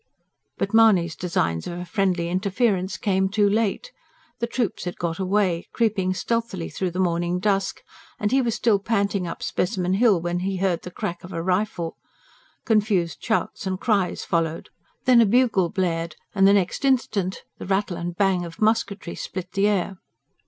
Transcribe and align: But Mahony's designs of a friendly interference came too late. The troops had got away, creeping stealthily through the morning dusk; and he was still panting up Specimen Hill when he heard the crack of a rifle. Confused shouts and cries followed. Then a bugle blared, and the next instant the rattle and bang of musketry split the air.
But 0.57 0.73
Mahony's 0.73 1.15
designs 1.15 1.67
of 1.67 1.77
a 1.77 1.85
friendly 1.85 2.27
interference 2.27 2.97
came 2.97 3.29
too 3.29 3.47
late. 3.47 3.91
The 4.39 4.47
troops 4.47 4.85
had 4.85 4.97
got 4.97 5.19
away, 5.19 5.67
creeping 5.73 6.15
stealthily 6.15 6.69
through 6.71 6.89
the 6.89 6.97
morning 6.99 7.37
dusk; 7.39 7.83
and 8.19 8.31
he 8.31 8.41
was 8.41 8.55
still 8.55 8.79
panting 8.79 9.27
up 9.27 9.43
Specimen 9.43 9.93
Hill 9.93 10.19
when 10.19 10.39
he 10.39 10.57
heard 10.57 10.81
the 10.81 10.89
crack 10.89 11.23
of 11.23 11.31
a 11.31 11.43
rifle. 11.43 11.97
Confused 12.65 13.19
shouts 13.23 13.67
and 13.67 13.79
cries 13.79 14.23
followed. 14.25 14.69
Then 15.05 15.21
a 15.21 15.25
bugle 15.27 15.69
blared, 15.69 16.15
and 16.33 16.47
the 16.47 16.53
next 16.53 16.83
instant 16.83 17.43
the 17.59 17.67
rattle 17.67 17.95
and 17.95 18.15
bang 18.17 18.43
of 18.43 18.59
musketry 18.59 19.13
split 19.13 19.51
the 19.51 19.67
air. 19.67 19.99